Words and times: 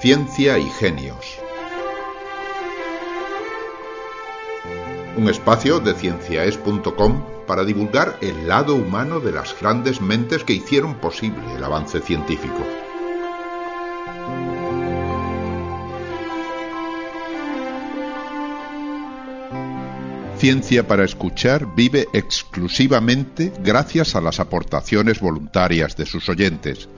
Ciencia 0.00 0.58
y 0.58 0.64
Genios. 0.64 1.38
Un 5.18 5.28
espacio 5.28 5.78
de 5.78 5.92
cienciaes.com 5.92 7.22
para 7.46 7.64
divulgar 7.64 8.16
el 8.22 8.48
lado 8.48 8.76
humano 8.76 9.20
de 9.20 9.32
las 9.32 9.54
grandes 9.60 10.00
mentes 10.00 10.42
que 10.42 10.54
hicieron 10.54 10.94
posible 10.94 11.42
el 11.54 11.62
avance 11.62 12.00
científico. 12.00 12.64
Ciencia 20.38 20.88
para 20.88 21.04
Escuchar 21.04 21.74
vive 21.76 22.08
exclusivamente 22.14 23.52
gracias 23.62 24.16
a 24.16 24.22
las 24.22 24.40
aportaciones 24.40 25.20
voluntarias 25.20 25.94
de 25.98 26.06
sus 26.06 26.26
oyentes. 26.30 26.88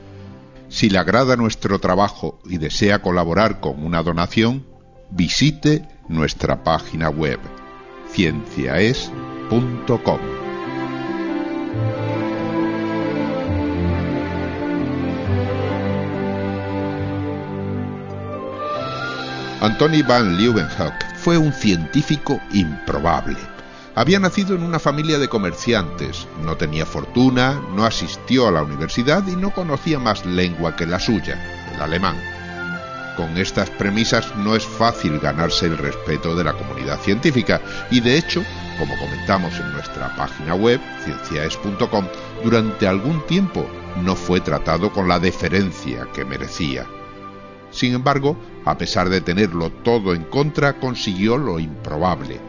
Si 0.73 0.89
le 0.89 0.99
agrada 0.99 1.37
nuestro 1.37 1.79
trabajo 1.81 2.41
y 2.47 2.57
desea 2.57 3.03
colaborar 3.03 3.61
con 3.61 3.85
una 3.85 4.03
donación, 4.03 4.65
visite 5.11 5.87
nuestra 6.09 6.65
página 6.65 7.11
web 7.11 7.39
cienciaes.com. 8.11 10.19
Antony 19.61 20.03
van 20.03 20.39
Leeuwenhoek 20.39 21.17
fue 21.17 21.37
un 21.37 21.53
científico 21.53 22.41
improbable. 22.55 23.52
Había 23.95 24.19
nacido 24.19 24.55
en 24.55 24.63
una 24.63 24.79
familia 24.79 25.19
de 25.19 25.29
comerciantes, 25.29 26.27
no 26.43 26.57
tenía 26.57 26.87
fortuna, 26.87 27.61
no 27.75 27.85
asistió 27.85 28.49
a 28.49 28.51
la 28.51 28.63
universidad 28.63 29.27
y 29.27 29.37
no 29.37 29.51
conocía 29.51 29.99
más 29.99 30.25
lengua 30.25 30.77
que 30.77 30.87
la 30.87 30.99
suya, 30.99 31.71
el 31.75 31.83
alemán. 31.83 32.17
Con 33.19 33.37
estas 33.37 33.69
premisas 33.69 34.35
no 34.37 34.57
es 34.57 34.65
fácil 34.65 35.19
ganarse 35.19 35.67
el 35.67 35.77
respeto 35.77 36.35
de 36.35 36.45
la 36.45 36.55
comunidad 36.55 36.99
científica 37.01 37.61
y 37.91 38.01
de 38.01 38.17
hecho, 38.17 38.43
como 38.79 38.97
comentamos 38.97 39.53
en 39.61 39.71
nuestra 39.73 40.17
página 40.17 40.55
web, 40.55 40.81
cienciaes.com, 41.05 42.07
durante 42.43 42.87
algún 42.87 43.27
tiempo 43.27 43.69
no 44.03 44.17
fue 44.17 44.41
tratado 44.41 44.91
con 44.91 45.07
la 45.07 45.19
deferencia 45.19 46.09
que 46.15 46.25
merecía. 46.25 46.87
Sin 47.71 47.95
embargo, 47.95 48.39
a 48.65 48.79
pesar 48.79 49.11
de 49.11 49.21
tenerlo 49.21 49.71
todo 49.71 50.15
en 50.15 50.25
contra, 50.25 50.81
consiguió 50.81 51.37
lo 51.37 51.59
improbable, 51.59 52.41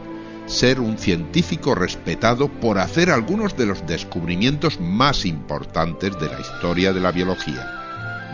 ser 0.46 0.80
un 0.80 0.98
científico 0.98 1.74
respetado 1.74 2.48
por 2.48 2.78
hacer 2.78 3.10
algunos 3.10 3.56
de 3.56 3.66
los 3.66 3.86
descubrimientos 3.86 4.80
más 4.80 5.24
importantes 5.24 6.18
de 6.18 6.28
la 6.28 6.40
historia 6.40 6.92
de 6.92 7.00
la 7.00 7.12
biología. 7.12 7.80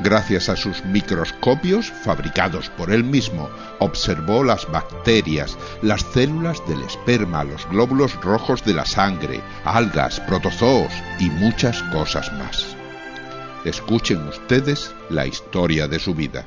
Gracias 0.02 0.48
a 0.48 0.56
sus 0.56 0.82
microscopios 0.86 1.90
fabricados 1.90 2.70
por 2.70 2.90
él 2.90 3.04
mismo, 3.04 3.50
observó 3.80 4.42
las 4.42 4.70
bacterias, 4.70 5.58
las 5.82 6.00
células 6.00 6.66
del 6.66 6.82
esperma, 6.82 7.44
los 7.44 7.68
glóbulos 7.68 8.14
rojos 8.22 8.64
de 8.64 8.72
la 8.72 8.86
sangre, 8.86 9.42
algas, 9.64 10.18
protozoos 10.20 10.92
y 11.18 11.28
muchas 11.28 11.82
cosas 11.92 12.32
más. 12.32 12.76
Escuchen 13.66 14.26
ustedes 14.26 14.94
la 15.10 15.26
historia 15.26 15.86
de 15.86 15.98
su 15.98 16.14
vida. 16.14 16.46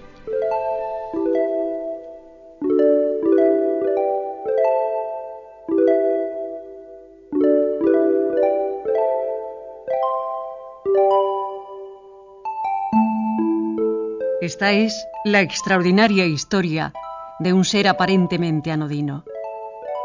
Esta 14.53 14.71
es 14.71 15.07
la 15.25 15.41
extraordinaria 15.41 16.27
historia 16.27 16.93
de 17.39 17.53
un 17.53 17.65
ser 17.65 17.87
aparentemente 17.87 18.71
anodino, 18.71 19.23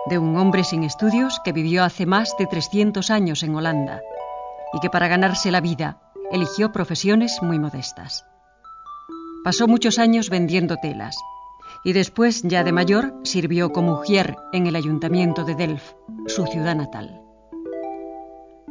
de 0.06 0.16
un 0.16 0.38
hombre 0.38 0.64
sin 0.64 0.84
estudios 0.84 1.38
que 1.44 1.52
vivió 1.52 1.84
hace 1.84 2.06
más 2.06 2.34
de 2.38 2.46
300 2.46 3.10
años 3.10 3.42
en 3.42 3.54
Holanda 3.54 4.00
y 4.72 4.80
que 4.80 4.88
para 4.88 5.06
ganarse 5.06 5.50
la 5.50 5.60
vida 5.60 6.00
eligió 6.32 6.72
profesiones 6.72 7.42
muy 7.42 7.58
modestas. 7.58 8.24
Pasó 9.44 9.68
muchos 9.68 9.98
años 9.98 10.30
vendiendo 10.30 10.76
telas 10.76 11.18
y 11.84 11.92
después, 11.92 12.42
ya 12.42 12.64
de 12.64 12.72
mayor, 12.72 13.20
sirvió 13.24 13.70
como 13.70 14.00
ujier 14.00 14.34
en 14.54 14.66
el 14.66 14.76
ayuntamiento 14.76 15.44
de 15.44 15.56
Delft, 15.56 15.92
su 16.26 16.46
ciudad 16.46 16.74
natal. 16.74 17.20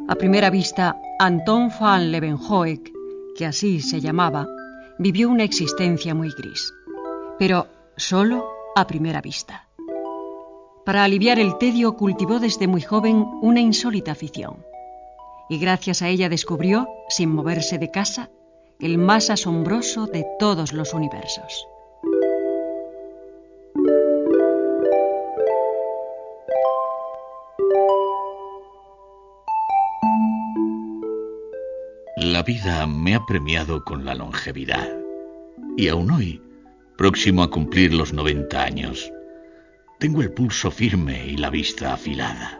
A 0.08 0.16
primera 0.16 0.50
vista, 0.50 0.96
Anton 1.20 1.70
van 1.80 2.10
Leeuwenhoek, 2.10 2.90
que 3.36 3.46
así 3.46 3.80
se 3.80 4.00
llamaba, 4.00 4.48
vivió 4.98 5.28
una 5.30 5.44
existencia 5.44 6.14
muy 6.14 6.30
gris, 6.30 6.72
pero 7.38 7.68
solo 7.96 8.48
a 8.74 8.86
primera 8.86 9.20
vista. 9.20 9.68
Para 10.84 11.04
aliviar 11.04 11.38
el 11.38 11.56
tedio 11.58 11.96
cultivó 11.96 12.40
desde 12.40 12.66
muy 12.66 12.80
joven 12.80 13.24
una 13.42 13.60
insólita 13.60 14.12
afición, 14.12 14.64
y 15.48 15.58
gracias 15.58 16.02
a 16.02 16.08
ella 16.08 16.28
descubrió, 16.28 16.88
sin 17.08 17.30
moverse 17.30 17.78
de 17.78 17.90
casa, 17.90 18.30
el 18.80 18.98
más 18.98 19.30
asombroso 19.30 20.06
de 20.06 20.26
todos 20.38 20.72
los 20.72 20.94
universos. 20.94 21.66
Vida 32.48 32.86
me 32.86 33.14
ha 33.14 33.26
premiado 33.26 33.84
con 33.84 34.06
la 34.06 34.14
longevidad. 34.14 34.88
Y 35.76 35.88
aún 35.88 36.10
hoy, 36.10 36.40
próximo 36.96 37.42
a 37.42 37.50
cumplir 37.50 37.92
los 37.92 38.14
90 38.14 38.64
años, 38.64 39.12
tengo 39.98 40.22
el 40.22 40.32
pulso 40.32 40.70
firme 40.70 41.26
y 41.26 41.36
la 41.36 41.50
vista 41.50 41.92
afilada. 41.92 42.58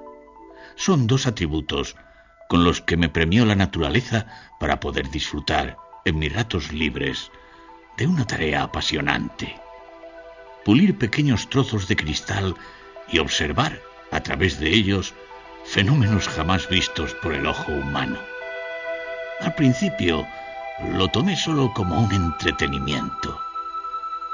Son 0.77 1.07
dos 1.07 1.27
atributos 1.27 1.97
con 2.51 2.65
los 2.65 2.83
que 2.83 2.99
me 2.99 3.09
premió 3.09 3.47
la 3.47 3.55
naturaleza 3.55 4.27
para 4.61 4.79
poder 4.79 5.11
disfrutar, 5.11 5.79
en 6.05 6.19
mis 6.19 6.35
ratos 6.35 6.71
libres, 6.71 7.31
de 7.97 8.07
una 8.07 8.27
tarea 8.27 8.65
apasionante. 8.65 9.59
Pulir 10.67 10.99
pequeños 10.99 11.49
trozos 11.49 11.89
de 11.89 11.97
cristal 11.97 12.55
y 13.11 13.21
observar, 13.21 13.81
a 14.13 14.23
través 14.23 14.61
de 14.61 14.69
ellos, 14.69 15.15
fenómenos 15.65 16.29
jamás 16.29 16.69
vistos 16.69 17.15
por 17.15 17.33
el 17.33 17.47
ojo 17.47 17.73
humano. 17.73 18.19
Al 19.41 19.55
principio 19.55 20.27
lo 20.93 21.09
tomé 21.09 21.37
solo 21.37 21.73
como 21.73 22.01
un 22.01 22.13
entretenimiento, 22.13 23.41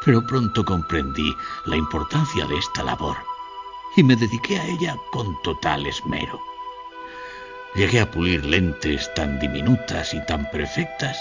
pero 0.04 0.26
pronto 0.26 0.64
comprendí 0.64 1.36
la 1.66 1.76
importancia 1.76 2.46
de 2.46 2.56
esta 2.56 2.82
labor 2.82 3.16
y 3.96 4.02
me 4.02 4.16
dediqué 4.16 4.58
a 4.58 4.66
ella 4.66 4.96
con 5.12 5.40
total 5.42 5.86
esmero. 5.86 6.40
Llegué 7.74 8.00
a 8.00 8.10
pulir 8.10 8.44
lentes 8.46 9.12
tan 9.14 9.38
diminutas 9.40 10.14
y 10.14 10.24
tan 10.24 10.50
perfectas 10.50 11.18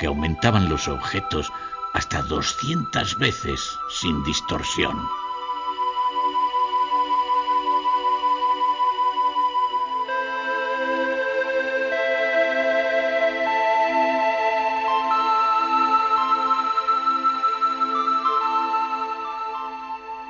que 0.00 0.06
aumentaban 0.06 0.68
los 0.68 0.88
objetos 0.88 1.52
hasta 1.92 2.22
200 2.22 3.18
veces 3.18 3.78
sin 3.90 4.24
distorsión. 4.24 4.98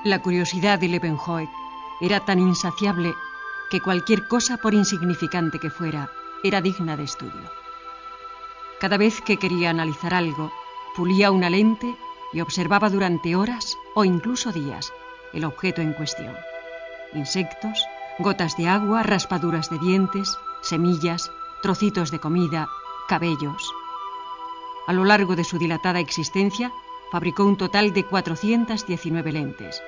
La 0.04 0.20
curiosidad 0.20 0.78
de 0.78 0.88
Leeuwenhoek 0.88 1.48
era 2.02 2.20
tan 2.20 2.38
insaciable 2.38 3.14
que 3.70 3.80
cualquier 3.80 4.28
cosa, 4.28 4.58
por 4.58 4.74
insignificante 4.74 5.58
que 5.58 5.70
fuera, 5.70 6.10
era 6.42 6.60
digna 6.60 6.94
de 6.98 7.04
estudio. 7.04 7.50
Cada 8.80 8.98
vez 8.98 9.22
que 9.22 9.38
quería 9.38 9.70
analizar 9.70 10.12
algo, 10.12 10.52
pulía 10.94 11.30
una 11.30 11.48
lente 11.48 11.96
y 12.34 12.42
observaba 12.42 12.90
durante 12.90 13.34
horas 13.34 13.78
o 13.94 14.04
incluso 14.04 14.52
días 14.52 14.92
el 15.32 15.46
objeto 15.46 15.80
en 15.80 15.94
cuestión. 15.94 16.36
Insectos, 17.14 17.82
gotas 18.18 18.58
de 18.58 18.68
agua, 18.68 19.04
raspaduras 19.04 19.70
de 19.70 19.78
dientes, 19.78 20.36
semillas, 20.60 21.32
trocitos 21.62 22.10
de 22.10 22.20
comida, 22.20 22.68
cabellos. 23.08 23.72
A 24.86 24.92
lo 24.92 25.06
largo 25.06 25.34
de 25.34 25.44
su 25.44 25.56
dilatada 25.56 25.98
existencia, 25.98 26.72
fabricó 27.14 27.44
un 27.44 27.56
total 27.56 27.92
de 27.92 28.04
419 28.04 29.30
lentes, 29.30 29.80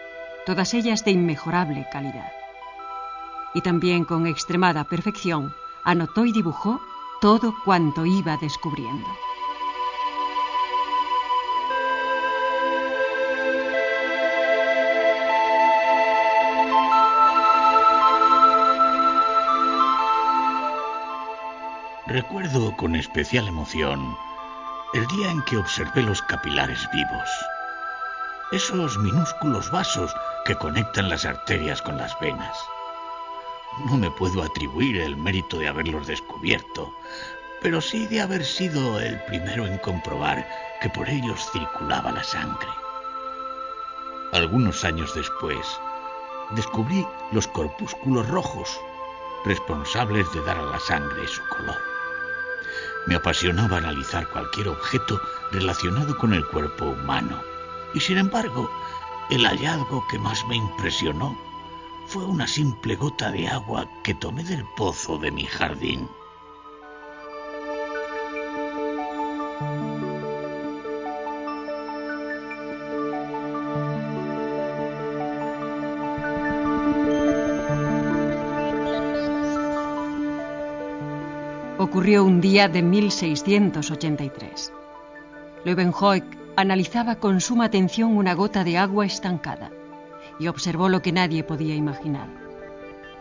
todas 0.46 0.74
ellas 0.74 1.04
de 1.04 1.10
inmejorable 1.10 1.84
calidad. 1.90 2.30
Y 3.52 3.62
también 3.62 4.04
con 4.04 4.28
extremada 4.28 4.84
perfección 4.84 5.52
anotó 5.82 6.24
y 6.24 6.30
dibujó 6.30 6.80
todo 7.20 7.52
cuanto 7.64 8.06
iba 8.06 8.36
descubriendo. 8.36 9.08
Recuerdo 22.06 22.76
con 22.76 22.94
especial 22.94 23.48
emoción 23.48 24.16
el 24.94 25.06
día 25.08 25.30
en 25.30 25.42
que 25.42 25.56
observé 25.56 26.02
los 26.02 26.22
capilares 26.22 26.88
vivos, 26.92 27.28
esos 28.52 28.96
minúsculos 28.98 29.70
vasos 29.70 30.14
que 30.44 30.54
conectan 30.54 31.08
las 31.08 31.24
arterias 31.24 31.82
con 31.82 31.96
las 31.96 32.18
venas. 32.20 32.56
No 33.86 33.96
me 33.96 34.10
puedo 34.12 34.42
atribuir 34.42 35.00
el 35.00 35.16
mérito 35.16 35.58
de 35.58 35.68
haberlos 35.68 36.06
descubierto, 36.06 36.94
pero 37.60 37.80
sí 37.80 38.06
de 38.06 38.20
haber 38.20 38.44
sido 38.44 39.00
el 39.00 39.20
primero 39.24 39.66
en 39.66 39.78
comprobar 39.78 40.46
que 40.80 40.88
por 40.90 41.08
ellos 41.08 41.50
circulaba 41.52 42.12
la 42.12 42.22
sangre. 42.22 42.68
Algunos 44.32 44.84
años 44.84 45.12
después, 45.14 45.66
descubrí 46.52 47.06
los 47.32 47.48
corpúsculos 47.48 48.28
rojos, 48.28 48.80
responsables 49.44 50.32
de 50.32 50.42
dar 50.44 50.58
a 50.58 50.66
la 50.66 50.78
sangre 50.78 51.26
su 51.26 51.42
color. 51.48 51.95
Me 53.06 53.14
apasionaba 53.14 53.78
analizar 53.78 54.28
cualquier 54.28 54.68
objeto 54.68 55.20
relacionado 55.52 56.16
con 56.16 56.34
el 56.34 56.44
cuerpo 56.46 56.86
humano, 56.86 57.40
y 57.94 58.00
sin 58.00 58.18
embargo, 58.18 58.68
el 59.30 59.46
hallazgo 59.46 60.04
que 60.08 60.18
más 60.18 60.46
me 60.46 60.56
impresionó 60.56 61.36
fue 62.06 62.24
una 62.24 62.46
simple 62.46 62.96
gota 62.96 63.30
de 63.30 63.48
agua 63.48 63.88
que 64.02 64.14
tomé 64.14 64.44
del 64.44 64.64
pozo 64.76 65.18
de 65.18 65.30
mi 65.30 65.46
jardín. 65.46 66.08
Un 82.14 82.40
día 82.40 82.68
de 82.68 82.82
1683. 82.82 84.72
Leeuwenhoek 85.64 86.24
analizaba 86.54 87.16
con 87.16 87.40
suma 87.40 87.64
atención 87.64 88.16
una 88.16 88.32
gota 88.34 88.62
de 88.62 88.78
agua 88.78 89.04
estancada 89.04 89.72
y 90.38 90.46
observó 90.46 90.88
lo 90.88 91.02
que 91.02 91.10
nadie 91.10 91.42
podía 91.42 91.74
imaginar. 91.74 92.28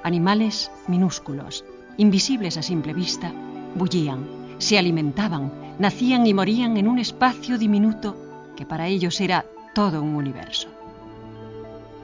Animales 0.04 0.72
minúsculos, 0.88 1.66
invisibles 1.98 2.58
a 2.58 2.62
simple 2.62 2.94
vista, 2.94 3.34
bullían, 3.74 4.28
se 4.60 4.78
alimentaban, 4.78 5.52
nacían 5.80 6.28
y 6.28 6.36
morían 6.36 6.78
en 6.78 6.88
un 6.88 7.00
espacio 7.00 7.58
diminuto 7.58 8.16
que 8.56 8.68
para 8.68 8.86
ellos 8.86 9.20
era 9.20 9.46
todo 9.74 10.04
un 10.04 10.14
universo. 10.14 10.68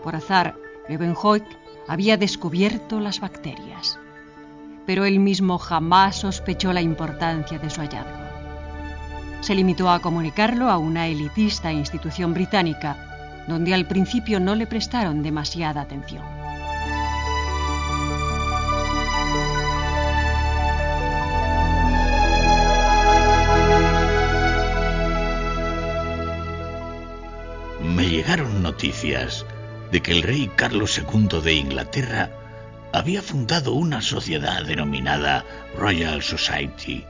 Por 0.04 0.16
azar, 0.16 0.56
Leeuwenhoek 0.89 1.44
había 1.88 2.18
descubierto 2.18 3.00
las 3.00 3.19
bacterias 3.19 4.00
pero 4.92 5.06
él 5.06 5.22
mismo 5.22 5.58
jamás 5.58 6.18
sospechó 6.18 6.74
la 6.74 6.82
importancia 6.82 7.58
de 7.58 7.70
su 7.70 7.80
hallazgo. 7.80 8.12
Se 9.40 9.56
limitó 9.56 9.90
a 9.90 10.02
comunicarlo 10.02 10.70
a 10.70 10.78
una 10.78 11.08
elitista 11.08 11.72
institución 11.72 12.34
británica, 12.34 13.46
donde 13.48 13.74
al 13.74 13.88
principio 13.88 14.42
no 14.42 14.54
le 14.54 14.68
prestaron 14.68 15.24
demasiada 15.24 15.80
atención. 15.80 16.26
Me 27.96 28.10
llegaron 28.10 28.62
noticias 28.62 29.46
de 29.90 30.02
que 30.02 30.12
el 30.12 30.22
rey 30.22 30.52
Carlos 30.58 30.98
II 31.00 31.40
de 31.42 31.54
Inglaterra 31.54 32.41
había 32.94 33.22
fundado 33.22 33.74
una 33.74 34.02
sociedad 34.02 34.64
denominada 34.66 35.46
Royal 35.78 36.22
Society, 36.22 37.06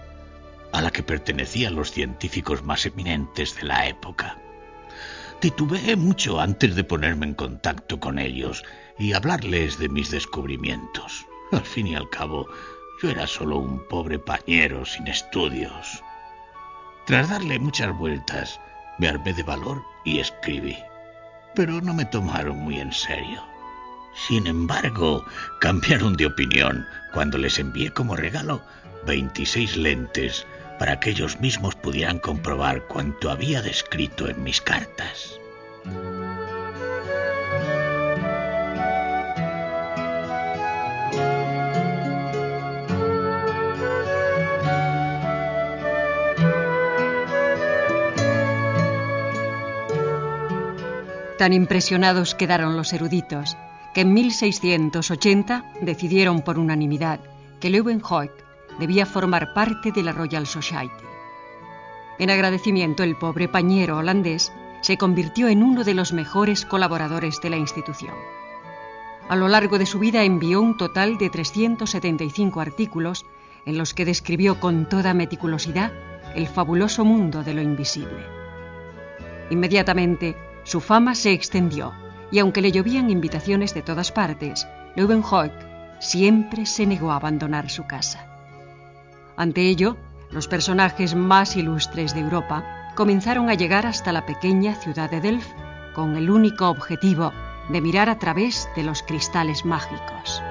a 0.71 0.81
la 0.81 0.91
que 0.91 1.03
pertenecían 1.03 1.75
los 1.75 1.91
científicos 1.91 2.63
más 2.63 2.85
eminentes 2.85 3.55
de 3.55 3.63
la 3.63 3.87
época. 3.87 4.37
Titubeé 5.39 5.95
mucho 5.95 6.39
antes 6.39 6.75
de 6.75 6.83
ponerme 6.83 7.25
en 7.25 7.33
contacto 7.33 7.99
con 7.99 8.19
ellos 8.19 8.63
y 8.99 9.13
hablarles 9.13 9.79
de 9.79 9.89
mis 9.89 10.11
descubrimientos. 10.11 11.25
Al 11.51 11.65
fin 11.65 11.87
y 11.87 11.95
al 11.95 12.09
cabo, 12.09 12.47
yo 13.01 13.09
era 13.09 13.25
solo 13.25 13.57
un 13.57 13.87
pobre 13.87 14.19
pañero 14.19 14.85
sin 14.85 15.07
estudios. 15.07 16.03
Tras 17.07 17.29
darle 17.29 17.57
muchas 17.57 17.97
vueltas, 17.97 18.59
me 18.99 19.07
armé 19.07 19.33
de 19.33 19.41
valor 19.41 19.83
y 20.05 20.19
escribí. 20.19 20.77
Pero 21.55 21.81
no 21.81 21.95
me 21.95 22.05
tomaron 22.05 22.59
muy 22.59 22.79
en 22.79 22.93
serio. 22.93 23.50
Sin 24.13 24.47
embargo, 24.47 25.25
cambiaron 25.59 26.15
de 26.15 26.25
opinión 26.25 26.85
cuando 27.13 27.37
les 27.37 27.59
envié 27.59 27.91
como 27.91 28.15
regalo 28.15 28.61
26 29.05 29.77
lentes 29.77 30.45
para 30.79 30.99
que 30.99 31.11
ellos 31.11 31.39
mismos 31.39 31.75
pudieran 31.75 32.19
comprobar 32.19 32.87
cuanto 32.87 33.29
había 33.29 33.61
descrito 33.61 34.27
en 34.27 34.43
mis 34.43 34.61
cartas. 34.61 35.39
Tan 51.37 51.53
impresionados 51.53 52.35
quedaron 52.35 52.77
los 52.77 52.93
eruditos 52.93 53.57
que 53.93 54.01
en 54.01 54.13
1680 54.13 55.73
decidieron 55.81 56.41
por 56.41 56.57
unanimidad 56.57 57.19
que 57.59 57.69
Leeuwenhoek 57.69 58.31
debía 58.79 59.05
formar 59.05 59.53
parte 59.53 59.91
de 59.91 60.03
la 60.03 60.11
Royal 60.11 60.47
Society. 60.47 61.05
En 62.19 62.29
agradecimiento, 62.29 63.03
el 63.03 63.15
pobre 63.15 63.47
pañero 63.47 63.97
holandés 63.97 64.51
se 64.81 64.97
convirtió 64.97 65.47
en 65.47 65.63
uno 65.63 65.83
de 65.83 65.93
los 65.93 66.13
mejores 66.13 66.65
colaboradores 66.65 67.41
de 67.41 67.49
la 67.49 67.57
institución. 67.57 68.13
A 69.29 69.35
lo 69.35 69.47
largo 69.47 69.77
de 69.77 69.85
su 69.85 69.99
vida 69.99 70.23
envió 70.23 70.61
un 70.61 70.77
total 70.77 71.17
de 71.17 71.29
375 71.29 72.59
artículos 72.59 73.25
en 73.65 73.77
los 73.77 73.93
que 73.93 74.05
describió 74.05 74.59
con 74.59 74.89
toda 74.89 75.13
meticulosidad 75.13 75.91
el 76.35 76.47
fabuloso 76.47 77.05
mundo 77.05 77.43
de 77.43 77.53
lo 77.53 77.61
invisible. 77.61 78.25
Inmediatamente, 79.49 80.35
su 80.63 80.79
fama 80.79 81.13
se 81.15 81.31
extendió 81.31 81.93
y 82.31 82.39
aunque 82.39 82.61
le 82.61 82.71
llovían 82.71 83.09
invitaciones 83.09 83.73
de 83.73 83.81
todas 83.81 84.11
partes, 84.11 84.67
Leeuwenhoek 84.95 85.51
siempre 85.99 86.65
se 86.65 86.85
negó 86.85 87.11
a 87.11 87.17
abandonar 87.17 87.69
su 87.69 87.85
casa. 87.85 88.25
Ante 89.37 89.61
ello, 89.61 89.97
los 90.31 90.47
personajes 90.47 91.15
más 91.15 91.55
ilustres 91.57 92.13
de 92.13 92.21
Europa 92.21 92.63
comenzaron 92.95 93.49
a 93.49 93.53
llegar 93.53 93.85
hasta 93.85 94.11
la 94.11 94.25
pequeña 94.25 94.75
ciudad 94.75 95.09
de 95.09 95.21
Delft 95.21 95.51
con 95.93 96.15
el 96.15 96.29
único 96.29 96.69
objetivo 96.69 97.31
de 97.69 97.81
mirar 97.81 98.09
a 98.09 98.17
través 98.17 98.69
de 98.75 98.83
los 98.83 99.03
cristales 99.03 99.65
mágicos. 99.65 100.41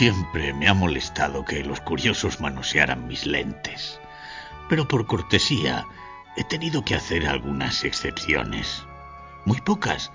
Siempre 0.00 0.54
me 0.54 0.66
ha 0.66 0.72
molestado 0.72 1.44
que 1.44 1.62
los 1.62 1.82
curiosos 1.82 2.40
manosearan 2.40 3.06
mis 3.06 3.26
lentes, 3.26 4.00
pero 4.66 4.88
por 4.88 5.04
cortesía 5.04 5.84
he 6.38 6.44
tenido 6.44 6.82
que 6.82 6.94
hacer 6.94 7.28
algunas 7.28 7.84
excepciones. 7.84 8.82
Muy 9.44 9.60
pocas, 9.60 10.10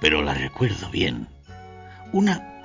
pero 0.00 0.22
las 0.22 0.40
recuerdo 0.40 0.88
bien. 0.88 1.28
Una 2.12 2.62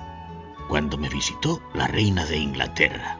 cuando 0.70 0.96
me 0.96 1.10
visitó 1.10 1.60
la 1.74 1.88
reina 1.88 2.24
de 2.24 2.38
Inglaterra 2.38 3.18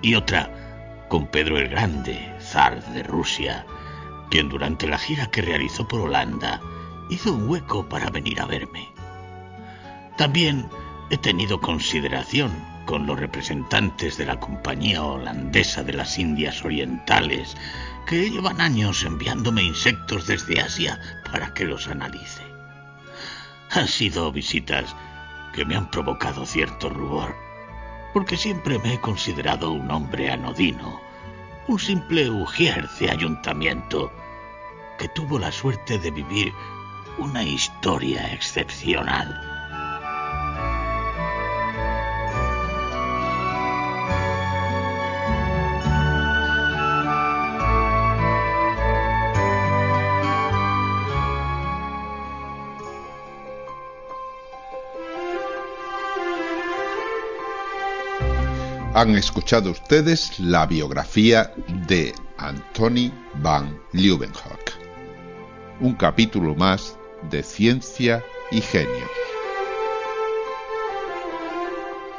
y 0.00 0.14
otra 0.14 1.04
con 1.10 1.26
Pedro 1.26 1.58
el 1.58 1.68
Grande, 1.68 2.34
zar 2.40 2.82
de 2.94 3.02
Rusia, 3.02 3.66
quien 4.30 4.48
durante 4.48 4.88
la 4.88 4.96
gira 4.96 5.26
que 5.26 5.42
realizó 5.42 5.86
por 5.86 6.00
Holanda 6.00 6.62
hizo 7.10 7.34
un 7.34 7.46
hueco 7.46 7.90
para 7.90 8.08
venir 8.08 8.40
a 8.40 8.46
verme. 8.46 8.88
También 10.16 10.66
he 11.10 11.18
tenido 11.18 11.60
consideración 11.60 12.69
con 12.90 13.06
los 13.06 13.20
representantes 13.20 14.16
de 14.16 14.26
la 14.26 14.40
Compañía 14.40 15.04
Holandesa 15.04 15.84
de 15.84 15.92
las 15.92 16.18
Indias 16.18 16.64
Orientales, 16.64 17.56
que 18.04 18.28
llevan 18.28 18.60
años 18.60 19.04
enviándome 19.04 19.62
insectos 19.62 20.26
desde 20.26 20.60
Asia 20.60 20.98
para 21.30 21.54
que 21.54 21.66
los 21.66 21.86
analice. 21.86 22.42
Han 23.70 23.86
sido 23.86 24.32
visitas 24.32 24.96
que 25.52 25.64
me 25.64 25.76
han 25.76 25.88
provocado 25.88 26.44
cierto 26.44 26.90
rubor, 26.90 27.36
porque 28.12 28.36
siempre 28.36 28.80
me 28.80 28.94
he 28.94 29.00
considerado 29.00 29.70
un 29.70 29.88
hombre 29.88 30.32
anodino, 30.32 31.00
un 31.68 31.78
simple 31.78 32.28
ujier 32.28 32.88
de 32.98 33.08
ayuntamiento, 33.08 34.10
que 34.98 35.06
tuvo 35.06 35.38
la 35.38 35.52
suerte 35.52 36.00
de 36.00 36.10
vivir 36.10 36.52
una 37.18 37.44
historia 37.44 38.32
excepcional. 38.32 39.59
Han 59.00 59.16
escuchado 59.16 59.70
ustedes 59.70 60.38
la 60.38 60.66
biografía 60.66 61.54
de 61.88 62.12
Anthony 62.36 63.10
van 63.42 63.80
Leeuwenhoek. 63.94 64.74
Un 65.80 65.94
capítulo 65.94 66.54
más 66.54 66.98
de 67.30 67.42
Ciencia 67.42 68.22
y 68.50 68.60
Genios. 68.60 69.08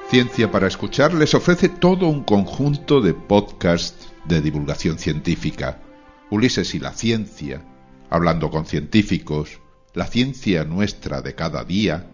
Ciencia 0.10 0.52
para 0.52 0.66
Escuchar 0.66 1.14
les 1.14 1.36
ofrece 1.36 1.70
todo 1.70 2.08
un 2.08 2.24
conjunto 2.24 3.00
de 3.00 3.14
podcasts 3.14 4.08
de 4.26 4.42
divulgación 4.42 4.98
científica. 4.98 5.80
Ulises 6.32 6.74
y 6.74 6.80
la 6.80 6.94
ciencia, 6.94 7.64
hablando 8.10 8.50
con 8.50 8.66
científicos, 8.66 9.60
la 9.94 10.08
ciencia 10.08 10.64
nuestra 10.64 11.22
de 11.22 11.36
cada 11.36 11.64
día, 11.64 12.10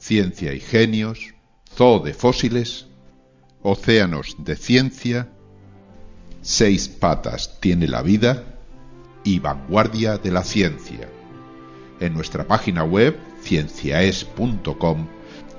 ciencia 0.00 0.52
y 0.52 0.58
genios, 0.58 1.32
zoo 1.76 2.00
de 2.00 2.12
fósiles, 2.12 2.89
océanos 3.62 4.36
de 4.38 4.56
ciencia, 4.56 5.28
seis 6.42 6.88
patas 6.88 7.58
tiene 7.60 7.86
la 7.88 8.02
vida 8.02 8.44
y 9.24 9.38
vanguardia 9.38 10.18
de 10.18 10.30
la 10.30 10.42
ciencia. 10.42 11.08
En 12.00 12.14
nuestra 12.14 12.46
página 12.46 12.84
web 12.84 13.16
cienciaes.com 13.42 15.06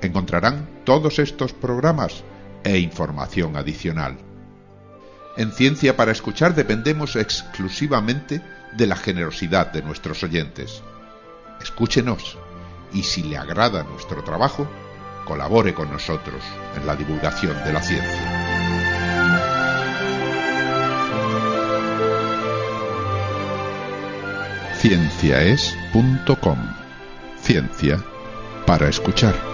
encontrarán 0.00 0.68
todos 0.84 1.18
estos 1.18 1.52
programas 1.52 2.24
e 2.64 2.78
información 2.78 3.56
adicional. 3.56 4.18
En 5.36 5.52
Ciencia 5.52 5.96
para 5.96 6.12
Escuchar 6.12 6.54
dependemos 6.54 7.16
exclusivamente 7.16 8.42
de 8.76 8.86
la 8.86 8.96
generosidad 8.96 9.72
de 9.72 9.82
nuestros 9.82 10.22
oyentes. 10.22 10.82
Escúchenos 11.62 12.36
y 12.92 13.04
si 13.04 13.22
le 13.22 13.38
agrada 13.38 13.84
nuestro 13.84 14.22
trabajo, 14.24 14.68
colabore 15.24 15.74
con 15.74 15.90
nosotros 15.90 16.42
en 16.76 16.86
la 16.86 16.96
divulgación 16.96 17.62
de 17.64 17.72
la 17.72 17.82
ciencia. 17.82 18.42
cienciaes.com 24.82 26.58
Ciencia 27.40 28.02
para 28.66 28.88
escuchar. 28.88 29.51